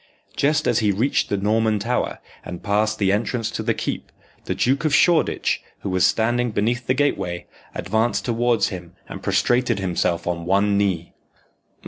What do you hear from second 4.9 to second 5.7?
Shoreditch,